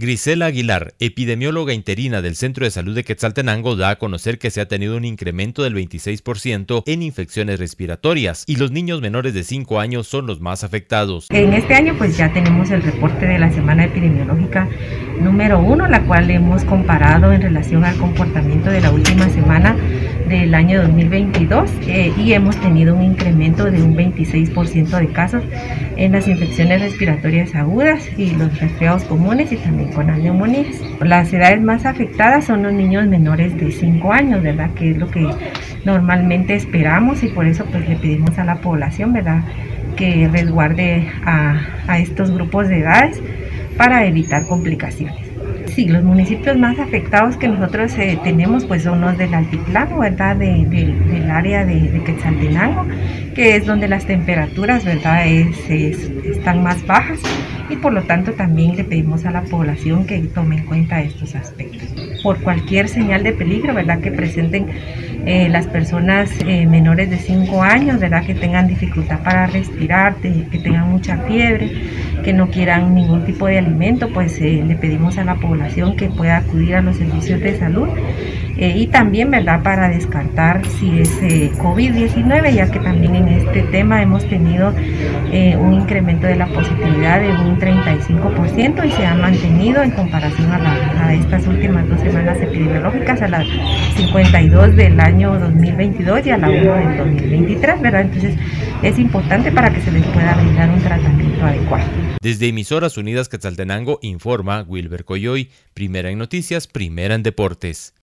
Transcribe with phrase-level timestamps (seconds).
[0.00, 4.62] Grisela Aguilar, epidemióloga interina del Centro de Salud de Quetzaltenango, da a conocer que se
[4.62, 9.78] ha tenido un incremento del 26% en infecciones respiratorias y los niños menores de 5
[9.78, 11.26] años son los más afectados.
[11.28, 14.70] En este año pues ya tenemos el reporte de la semana epidemiológica
[15.20, 19.76] número 1, la cual hemos comparado en relación al comportamiento de la última semana
[20.50, 25.44] del año 2022 eh, y hemos tenido un incremento de un 26% de casos
[25.96, 30.74] en las infecciones respiratorias agudas y los resfriados comunes y también con neumonías.
[31.00, 34.70] Las edades más afectadas son los niños menores de 5 años, ¿verdad?
[34.74, 35.24] Que es lo que
[35.84, 39.44] normalmente esperamos y por eso pues le pedimos a la población, ¿verdad?
[39.94, 43.22] Que resguarde a estos grupos de edades
[43.76, 45.29] para evitar complicaciones.
[45.74, 50.36] Sí, los municipios más afectados que nosotros eh, tenemos pues son los del altiplano, ¿verdad?
[50.36, 52.86] del área de, Quetzaltenango,
[53.34, 55.26] que es donde las temperaturas, ¿verdad?
[55.26, 57.20] están más bajas
[57.70, 61.34] y por lo tanto también le pedimos a la población que tome en cuenta estos
[61.34, 61.88] aspectos.
[62.22, 64.00] Por cualquier señal de peligro, ¿verdad?
[64.00, 64.66] Que presenten
[65.24, 68.24] eh, las personas eh, menores de 5 años, ¿verdad?
[68.24, 71.70] Que tengan dificultad para respirar, que tengan mucha fiebre,
[72.24, 76.08] que no quieran ningún tipo de alimento, pues eh, le pedimos a la población que
[76.08, 77.88] pueda acudir a los servicios de salud
[78.60, 83.62] eh, y también, ¿verdad?, para descartar si es eh, COVID-19, ya que también en este
[83.62, 84.72] tema hemos tenido
[85.60, 91.06] un incremento de la positividad de un 35% y se ha mantenido en comparación a,
[91.06, 93.46] a estas últimas dos semanas epidemiológicas, a las
[93.96, 98.02] 52 del año 2022 y a la 1 del 2023, ¿verdad?
[98.02, 98.34] Entonces
[98.82, 101.86] es importante para que se les pueda brindar un tratamiento adecuado.
[102.22, 107.94] Desde Emisoras Unidas Quetzaltenango informa Wilber Coyoy, primera en noticias, primera en deportes.